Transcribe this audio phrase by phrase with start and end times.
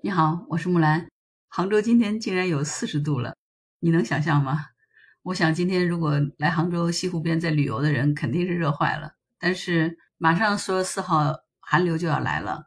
[0.00, 1.08] 你好，我是木兰。
[1.48, 3.34] 杭州今天竟然有四十度了，
[3.80, 4.66] 你能想象吗？
[5.24, 9.14] 我想今天如果来杭州西湖边在旅游的人肯定是热坏了。
[9.40, 12.66] 但是马上说四号寒流就要来了，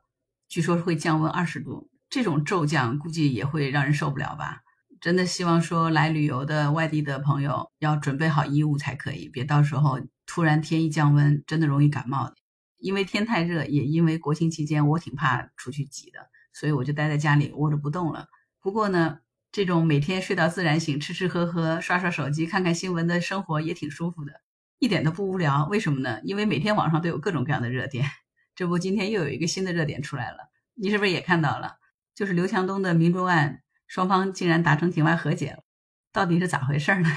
[0.50, 4.60] 据说会降温二十度，这种骤降估计也会让人受不了吧？
[5.00, 12.36] 真的希望说来旅游的外地的朋友要准备好衣物才可以，别到时候突然天一降温，真的容易感冒的。
[12.78, 16.28] 因为天太热，也因为国庆期间我挺怕出去挤的。
[16.54, 18.28] 所以我就待在家里窝着不动了。
[18.60, 19.20] 不过呢，
[19.52, 24.34] 这种每天睡到自然醒、吃吃喝喝、刷刷手机、看看新闻的生活也挺舒服的，
[24.80, 25.68] 一点都不无聊。
[25.68, 26.20] 为什么呢？
[26.24, 28.06] 因为每天网上都有各种各样的热点。
[28.56, 30.38] 这不，今天又有一个新的热点出来了，
[30.76, 31.78] 你是不是也看到了？
[32.14, 35.64] 就是刘强东的明州案，双方竟然达成庭外和解了，
[36.12, 37.10] 到底是咋回事呢？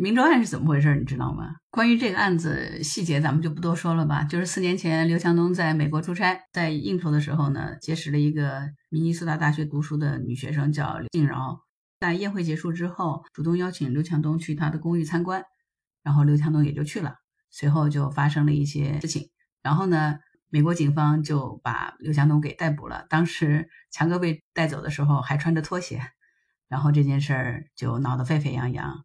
[0.00, 0.94] 明州案是怎么回事？
[0.96, 1.56] 你知道吗？
[1.70, 4.24] 关于这个案子细节，咱们就不多说了吧。
[4.24, 11.60] 就是四年前，刘强东在美国出差，在应酬的时候呢，结识了一个明尼苏达大学读书的女学生，叫刘静饶。
[12.00, 15.42] 在宴会结束之后，主动邀请刘强东去他的公寓参观，
[16.02, 17.16] 然后刘强东也就去了。
[17.50, 19.30] 随后就发生了一些事情，
[19.62, 20.18] 然后呢，
[20.48, 23.06] 美国警方就把刘强东给逮捕了。
[23.08, 26.02] 当时强哥被带走的时候还穿着拖鞋，
[26.68, 29.04] 然后这件事儿就闹得沸沸扬扬。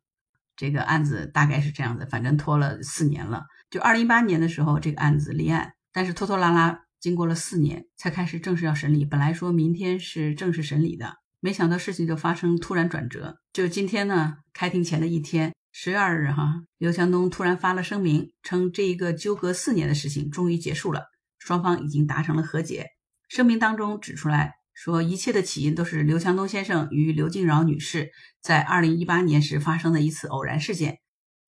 [0.63, 3.43] 这个案子大概是这样子，反正拖了四年了。
[3.69, 9.03] 就二零一八年的时候，这个案子立案，但是拖拖拉拉，经过了四年才开始正式要审理。
[9.03, 13.39] 本来说明天是正式审理的，没想到事情就发生突然转折。
[13.51, 21.07] 就今天呢，开庭前的一天，十月二日哈，刘强东突然发了声明，称这一个纠葛四年的事情终于结束了，
[21.39, 22.87] 双方已经达成了和解。
[23.27, 24.53] 声明当中指出来。
[24.73, 30.99] 说一切的起因都是刘强东先生与刘静饶女士在二零一八年时发生的一次偶然事件。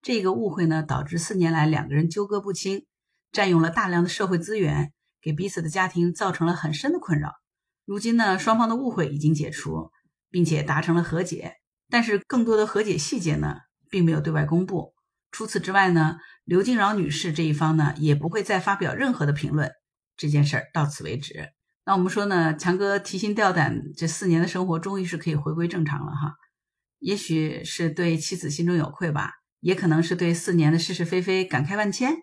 [0.01, 2.85] 这个误会呢，导致四年来两个人纠葛不清，
[3.31, 7.31] 占用了大量的社会资源，给彼此的家庭造成了很深的困扰。
[7.85, 9.91] 如今呢，双方的误会已经解除，
[10.29, 11.53] 并且达成了和解，
[11.89, 13.55] 但是更多的和解细节呢，
[13.89, 14.93] 并没有对外公布。
[15.31, 19.71] 除此之外呢，刘静饶女士这一方呢，也不会再发表任何的评论。
[20.17, 21.49] 这件事儿到此为止。
[21.85, 26.35] 那我们说呢，强哥提心吊胆，这四年的生活终于是可以回归正常了哈。
[26.99, 32.13] 也许是对妻子心中有愧吧，也可能是对四年的是是非非感慨万千。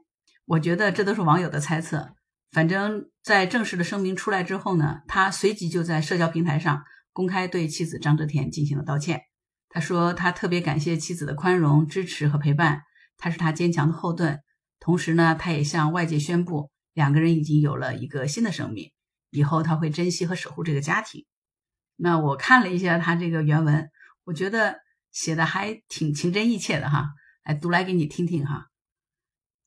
[0.46, 2.14] 我觉得这都是网友的猜测。
[2.50, 6.82] 反正，在正式的声明出来之后呢，他随即就在社交平台上
[7.12, 9.20] 公开对妻子张泽田进行了道歉。
[9.68, 12.80] 他说他特别感谢妻子的宽容、支持和陪伴，
[13.18, 14.40] 他是他坚强的后盾。
[14.80, 18.90] 同时呢，他也向外界宣布，两个人已经有了一个新的生命。
[19.30, 21.24] 以后他会珍惜和守护这个家庭。
[21.96, 23.90] 那我看了一下他这个原文，
[24.24, 24.80] 我觉得
[25.10, 27.10] 写的还挺情真意切的哈。
[27.42, 28.66] 来读来给你听听哈。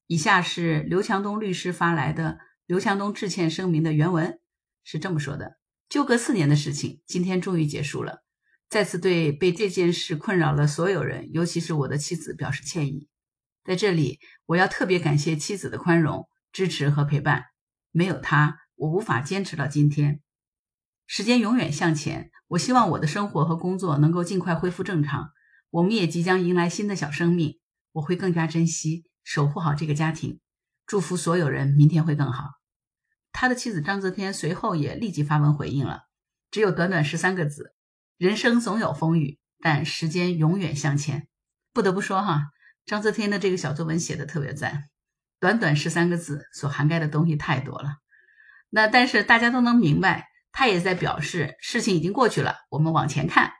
[0.07, 4.39] 以下是刘强东律师发来的刘强东致歉声明的原文，
[4.83, 5.57] 是这么说的：
[5.89, 8.23] 纠葛四年的事情，今天终于结束了。
[8.69, 13.07] 再次对被这件事困扰的所有人，尤其是我的妻子表示歉意。
[13.63, 17.45] 在这里，我要特别感谢妻子的宽容、支持和陪伴。
[17.91, 18.57] 没有他。
[18.75, 20.21] 我无法坚持到今天，
[21.05, 22.31] 时间永远向前。
[22.47, 25.31] 我希望我的生活和工作能够尽快恢复正常。
[25.69, 27.59] 我们也即将迎来新的小生命，
[27.93, 30.39] 我会更加珍惜，守护好这个家庭。
[30.85, 32.51] 祝福所有人，明天会更好。
[33.31, 36.03] 他的妻子张泽天随后也立即发文回应了，
[36.51, 37.73] 只有短短十三个字：
[38.17, 41.27] 人生总有风雨，但时间永远向前。
[41.71, 42.51] 不得不说哈，
[42.85, 44.89] 张泽天的这个小作文写的特别赞，
[45.39, 48.02] 短短十三个字所涵盖的东西太多了。
[48.75, 53.51] 那但是大家都能明白，他也在表示事情已经过去了，我们往前看。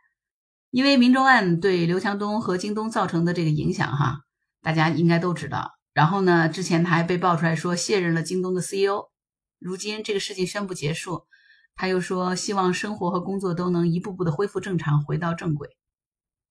[0.71, 4.21] 因为明州案对刘强东和京东造成的这个影响，哈，
[4.63, 5.69] 大家应该都知道。
[5.93, 9.11] 然后呢，之前他还被爆出来说卸任了京东的 CEO。
[9.59, 11.27] 如今这个事情宣布结束，
[11.75, 15.69] 他又说希望生活和工作都能一步步的恢复正常，回到正轨。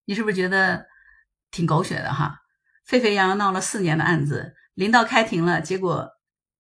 [0.05, 0.87] 你是不是觉得
[1.50, 2.37] 挺狗血的哈？
[2.87, 6.11] 沸沸扬扬闹了四年的案子，临到开庭了，结果。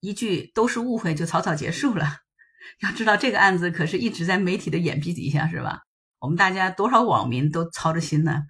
[0.02, 2.18] 一句都是误会就草草结束了。
[2.82, 5.82] 要知道这个案子可是一直在媒体的眼皮底下，是吧？
[6.18, 8.42] 我们大家多少网民都操着心呢。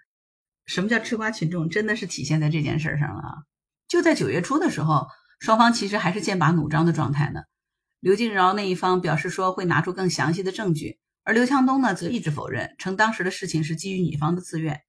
[0.64, 1.68] 什么叫吃瓜群众？
[1.68, 3.34] 真的是体现在这件事上了啊！
[3.86, 5.06] 就在九月初的时候，
[5.40, 7.42] 双方其实还是剑拔弩张的状态呢。
[8.00, 14.80] 刘静饶那一方表示说会拿出更详细的证据，而刘强东呢则一直否认，称当时的事情是基于女方的自愿。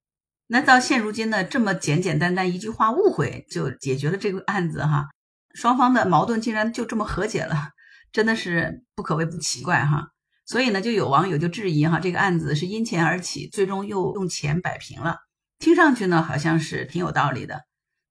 [0.46, 5.08] 那到现如今呢，这么简简单单一句话误会就解决了这个案子哈。
[5.54, 7.70] 双方的矛盾竟然就这么和解了，
[8.12, 10.08] 真的是不可谓不奇怪哈。
[10.44, 15.16] 所以呢，就有网友就质疑哈，这个案子是因钱而起，最终又用钱摆平了。
[15.58, 17.62] 听上去呢，好像是挺有道理的。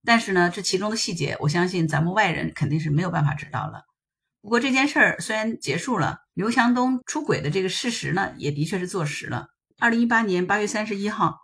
[0.04, 3.84] 但是呢，这其中的细节，我相信咱们外人肯定是没有办法知道了。
[4.42, 9.48] 不过这件事儿虽然结束了，刘强东出轨的这个事实呢，也的确是坐实了。
[9.80, 11.38] 二零一八年八月三十一号，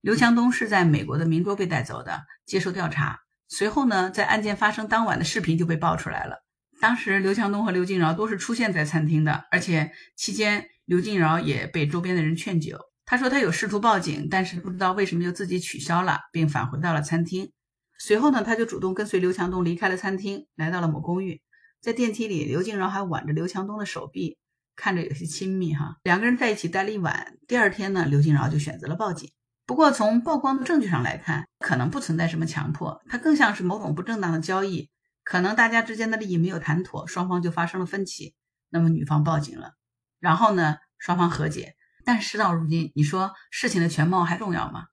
[0.00, 3.20] 刘强东是在美国的明州被带走的，接受调查。
[3.48, 6.44] 随后呢，在案件发生当晚的视频就被爆出来了。
[6.80, 12.78] 当时刘强东和刘静饶都是出现在餐厅的，而且期间刘静饶也被周边的人劝酒。
[13.06, 17.52] 他说他有试图报警，但是不知道为什么又自己取消了，并返回到了餐厅。
[17.98, 21.40] 随后呢，他就主动跟随刘强东离开了餐厅，来到了某公寓。
[21.80, 24.38] 在电梯里，刘静饶还挽着刘强东的手臂，
[24.74, 25.98] 看着有些亲密哈。
[26.02, 27.36] 两个人在一起待了一晚。
[27.46, 29.30] 第二天呢，刘静饶就选择了报警。
[29.66, 34.90] 不过从曝光的证据上来看，可能不存在什么强迫，它更像是某种不正当的交易。
[35.22, 38.34] 可能大家之间的利益没有谈妥，双方就发生了分歧。
[38.68, 39.72] 那么女方报警了，
[40.20, 41.76] 然后呢，双方和解。
[42.04, 44.88] 但事到如今，你说事情的全貌还重要吗？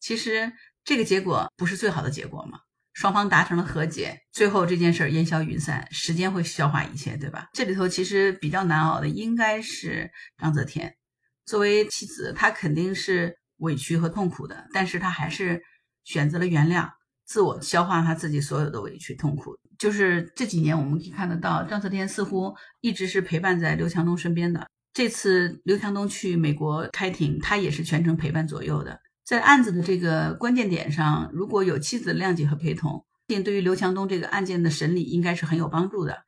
[0.00, 0.52] 其实
[0.82, 2.60] 这个结果不是最好的结果吗？
[2.92, 7.48] 双方达成了和解，最后这件事儿烟消云散，时间会消化一切，对吧？
[7.52, 10.96] 这里头其实比较难熬的应该是章泽天，
[11.44, 15.62] 作为妻子，她肯定是委屈和痛苦的，但是他还是
[16.04, 16.90] 选择了原谅，
[17.24, 19.56] 自我消化他自己所有的委屈痛苦。
[19.78, 24.68] 就是这几年我们可以看得到，章泽天似乎一直是陪伴在刘强东身边的。
[24.92, 29.00] 这次刘强东去美国开庭，他也是全程陪伴左右的。
[29.24, 36.18] 在案子的这个关键点上，如果有妻子的谅解和陪同，对于刘强东这个案件的审理应该是很有帮助的。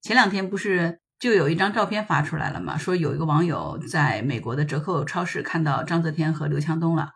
[0.00, 2.76] 前两天不是就有一张照片发出来了嘛？
[2.76, 7.12] 说有一个网友在美国的折扣超市看到章泽天和刘强东了。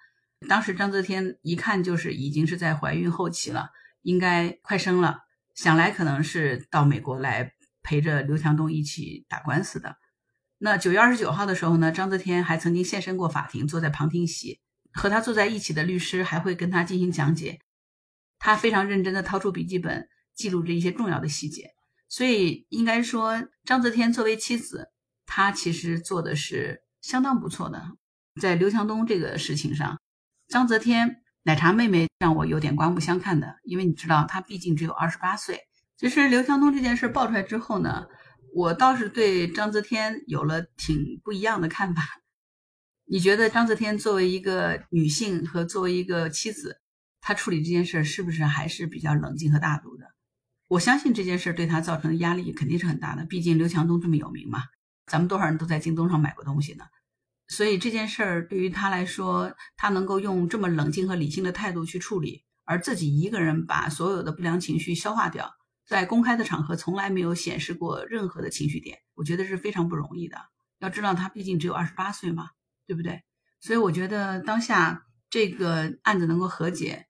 [0.48, 3.70] 当时章泽天一看就是已经是在怀孕后期了，
[4.02, 5.18] 应该快生了，
[5.54, 7.52] 想来可能是到美国来
[7.82, 9.96] 陪着刘强东一起打官司的。
[10.58, 14.60] 那九月二十九号的时候呢，章泽天还曾经现身过法庭，坐在旁听席。
[14.92, 17.60] 和他坐在一起的律师还会跟他进行讲解，
[18.40, 21.70] 他非常认真地掏出笔记本记录着一些重要的细节，
[22.10, 24.90] 所以应该说章泽天作为妻子，
[25.26, 27.80] 他其实做的是相当不错的。
[28.40, 30.00] 在刘强东这个事情上，
[30.48, 35.60] 章泽天奶茶妹妹让我有点刮目相看的，因为你知道她毕竟只有二十八岁。
[35.96, 38.06] 其实刘强东这件事爆出来之后呢，
[38.54, 42.02] 我倒是对章泽天有了挺不一样的看法。
[43.04, 46.80] 你觉得章泽天作为一个女性和作为一个妻子，
[47.20, 50.06] 她处理这件事是不是还是比较冷静和大度的？
[50.70, 54.60] 我相信这件事对他造成的压力肯定是很大的，毕竟刘强东这么有名嘛，
[55.04, 56.84] 咱们多少人都在京东上买过东西呢。
[57.48, 65.52] 所以这件事儿对于他来说，他能够用这么冷静和理性的态度去处理，而自己一个人把所有的不良情绪消化掉，
[65.84, 70.38] 在公开的场合从来没有显示过任何的情绪点，我觉得是非常不容易的。
[70.78, 72.50] 要知道他毕竟只有二十八岁嘛。
[72.86, 73.22] 对不对？
[73.60, 77.06] 所以我觉得当下这个案子能够和解，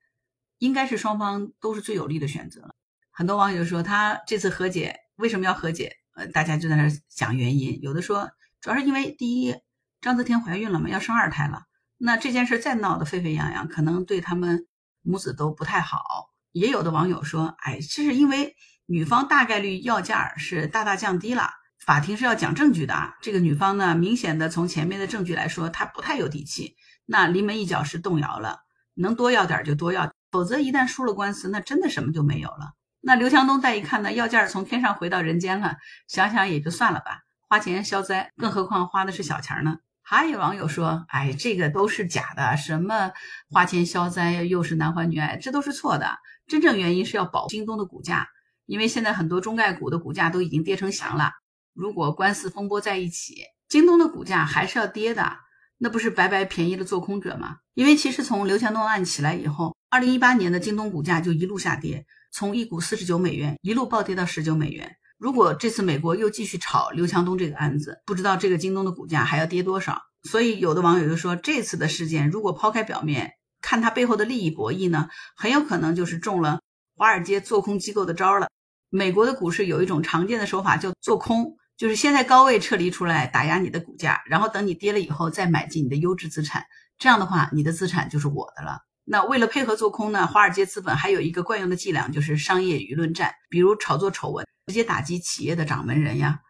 [0.59, 2.75] 应该是双方都是最有利的选择。
[3.21, 5.95] 很多网友说他这次和解为什么要和解？
[6.15, 7.79] 呃，大家就在那讲原因。
[7.83, 8.31] 有的说
[8.63, 9.55] 主要是因为第一，
[10.01, 11.65] 章泽天怀孕了嘛，要生二胎了。
[11.99, 14.67] 那这件事再闹得沸沸扬扬，可能对他们
[15.03, 16.31] 母子都不太好。
[16.53, 18.57] 也有的网友说，哎，这是因为
[18.87, 21.51] 女方大概率要价是大大降低了。
[21.85, 26.75] 法庭是要讲证据的啊，这个女方呢，明显的从前面的证据来说，她不太有底气。
[27.05, 28.61] 那临门一脚是动摇了，
[28.95, 32.77] 能多要点就多要，否则一旦输了官司，那真的什么就没有了。
[33.01, 35.77] 那刘强东再一看呢，要价从天上回到人间了，
[36.07, 39.79] 想想也就算了吧，花钱消灾，更何况花的是小钱呢？
[40.03, 43.13] 还有网友说，哎，这个都是假的，什么
[43.49, 46.19] 花钱消灾又是男欢女爱，这都是错的。
[46.47, 48.27] 真正原因是要保京东的股价，
[48.67, 51.31] 因为现在很多中概股的股价都已经跌成翔了。
[51.73, 53.37] 如果官司风波在一起，
[53.69, 55.39] 京东的股价还是要跌的，
[55.79, 57.59] 那不是白白便宜了做空者吗？
[57.75, 64.97] 因为其实从刘强东案起来以后，二零一八年的京东股价就一路下跌，从一股四十九美元一路暴跌到十九美元。
[65.19, 70.01] 如果这次美国又继续炒刘强东这个案子，不知道这个京东的股价还要跌多少。
[70.23, 76.61] 所以有的网友就说，这次的事件如果抛开表面看，它背后的利益博弈呢，很有可能就是中了
[76.97, 78.49] 华尔街做空机构的招了。
[78.89, 81.57] 美国的股市有一种常见的手法叫做空。
[81.77, 86.63] 就是先在高位撤离出来打压你的股价，然后等你跌了以后再买进你的优质资产，
[86.99, 88.83] 这样的话你的资产就是我的了。
[89.05, 96.41] 那为了配合做空呢，华尔街资本还有一个惯用的伎俩，就是商业舆论战，比如炒作丑闻，直接打击企业的掌门人呀。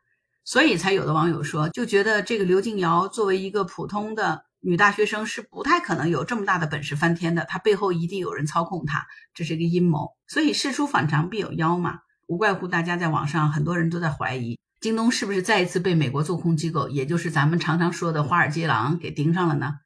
[0.45, 10.11] 所以才有的网友说，就觉得这个刘静瑶作为一个普通的女大学生是不太可能有这么大的本事翻天的，她背后一定有人操控她，这是一个阴谋。
[10.27, 14.59] 所以事出反常必有妖嘛，无怪乎大家在网上很多人都在怀疑。
[14.81, 19.81] 京东是不是再一次被美国做空机构，也就是咱们常常说的华尔街狼给盯上了呢？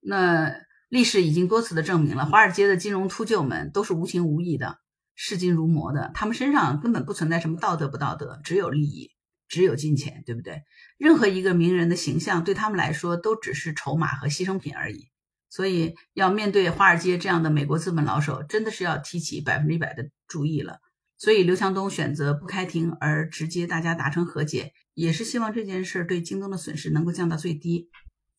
[0.00, 0.52] 那
[0.88, 4.78] 历史已经多次的证明了，华尔街的金融秃鹫们都是无情无义的。
[5.16, 9.12] 视金如魔的，他们身上根本不存在什么道德不道德，只有利益，
[9.46, 10.62] 只有金钱，对不对？
[10.98, 15.08] 任何一个名人的形象对他们来说都只是筹码和牺牲品而已。
[15.48, 20.80] 所以，要面对华尔街这样的美国资本老手，真的是要提起百分之一百的注意了。
[21.16, 27.88] 所以，刘强东选择不开庭，而直接大家达成和解，也是希望这件事对京东的损失能够降到最低。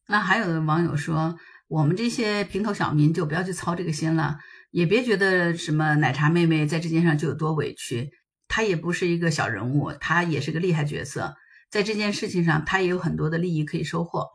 [0.07, 1.37] 那还有的网友说，
[1.67, 4.37] 我们这些平头小民就不要去操这个心了，
[4.71, 8.11] 也别觉得什么奶茶妹妹在这件事上就有多委屈，
[8.47, 11.35] 她也不是一个小人物，她也是个厉害角色，
[11.71, 14.27] 在这件事情上，她也有很多的利益可以收获。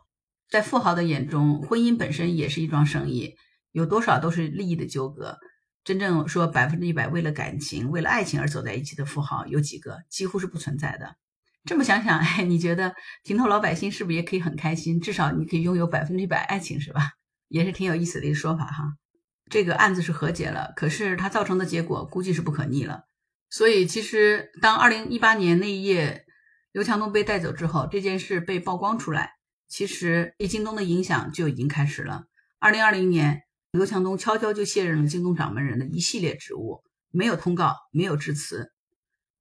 [0.49, 3.35] 在富豪的眼中，婚姻本身也是一桩生意，
[3.71, 5.37] 有多少都是利益的纠葛。
[5.85, 9.99] 真正说百分之一百为了感情、为了爱情而走在一起的富豪有几个？
[10.09, 11.15] 几乎是不存在的。
[11.63, 14.99] 这么想想，哎，你觉得平头老百姓是不是也可以很开心？
[14.99, 17.11] 至少你可以拥有百分之一百爱情，是吧？
[17.51, 18.95] 也是挺有意思的一个说法哈。
[19.49, 23.03] 这个案子是和解了，可是它造成的结果估计是不可逆了。
[23.49, 26.25] 所以，其实当二零一八年那一夜
[26.71, 29.33] 刘强东被带走之后，这件事被曝光出来。
[29.67, 32.23] 其实对京东的影响就已经开始了。
[32.59, 33.41] 二零二零年，
[33.71, 36.81] 刘强东悄悄就卸任了京东掌门人的一系列职务，
[37.11, 38.71] 没有通告，没有致辞。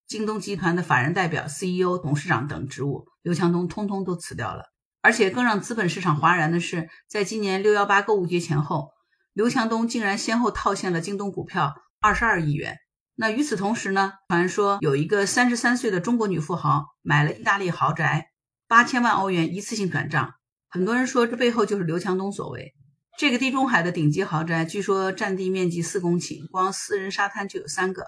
[0.08, 4.64] 京东集团的法人代表、CEO、董事长等职务，刘强东通通都辞掉了。
[5.02, 8.90] 而且更让资本市场哗然的是，在今年六幺八购物节前后，
[9.32, 12.76] 刘强东竟然先后套现了京东股票二十二亿元。
[13.14, 18.26] 那与此同时呢，传说有一个三十三岁的中国女富豪买了意大利豪宅。
[18.68, 20.34] 八千万欧元一次性转账，
[20.68, 22.72] 很多人说这背后就是刘强东所为。
[23.18, 28.04] 这个地中海的顶级豪宅，据说占地面积四公顷，光私人沙滩就有三个，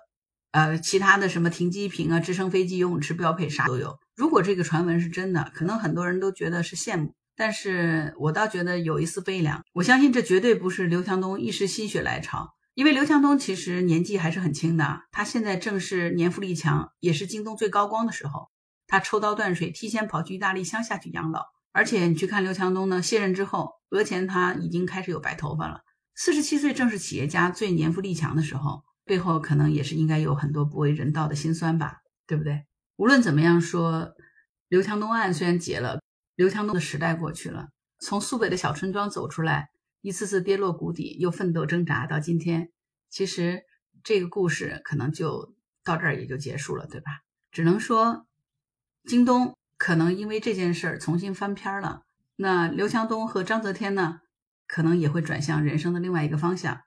[0.52, 3.98] 呃，其他的什么停机坪啊、直升飞机、游泳池标配啥都有。
[4.14, 9.64] 如果这个传闻是真的，可能很多人都觉得是羡慕，但是我倒觉得有一丝悲凉。
[9.72, 18.50] 我相信这绝对不是刘强东一时心血来潮，因为刘强东其实年纪还是很轻的，他现在正是年富力强，也是京东最高光的时候。
[18.86, 21.46] 他抽刀断水，提前跑去意大利乡下去养老。
[21.72, 25.80] 而且你去看刘强东呢，卸任之后，额前他已经开始有白头发了。
[26.14, 32.66] 四十七岁正是企业家最年富力强的时候，背后可能也是应该有很多不为人道的辛酸吧，对不对？
[32.96, 34.14] 无论怎么样说，
[34.68, 36.00] 刘强东案虽然结了，
[36.34, 37.68] 刘强东的时代过去了，
[37.98, 39.70] 从苏北的小村庄走出来，
[40.00, 42.70] 一次次跌落谷底，又奋斗挣扎到今天，
[43.08, 43.62] 其实
[44.02, 47.22] 这个故事可能就到这儿也就结束了，对吧？
[47.50, 48.26] 只能说。
[49.04, 52.02] 京东可能因为这件事儿重新翻篇了，
[52.36, 54.20] 那刘强东和章泽天呢，
[54.68, 56.82] 可能也会转向人生的另外一个方向。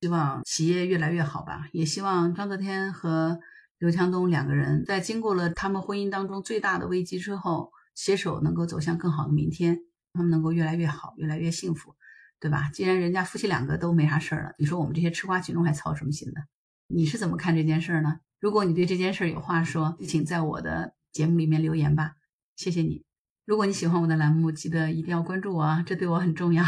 [0.00, 3.40] 希望企业越来越好吧，也希望章泽天和
[3.78, 9.78] 刘强东两个人在经过了他们婚姻当中最大的危机之后，携手能够走向更好的明天，
[10.12, 11.94] 他们能够越来越好，越来越幸福，
[12.40, 12.70] 对吧？
[12.72, 16.42] 既然人家夫妻两个都没啥事儿了，你说我们这些吃瓜群众还操什么心呢？
[16.88, 18.20] 你是怎么看这件事儿呢？
[18.40, 20.94] 如果你对这件事儿有话说，请在我的。
[21.12, 22.12] 节目里面留言吧，
[22.56, 23.02] 谢谢你。
[23.46, 26.62] 如果你喜欢我的栏目，记得一定要关注我啊，这对我很重要。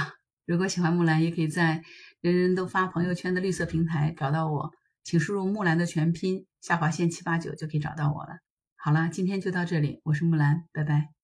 [0.46, 1.82] 如果喜欢木兰，也可以在
[2.22, 4.70] 人人都发朋友圈的绿色平台找到我，
[5.04, 8.38] 请输入木兰的全拼下划线七八九就可以找到我了。
[8.76, 11.17] 好了，今天就到这里，我是木兰，拜拜。